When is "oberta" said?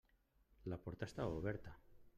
1.43-1.77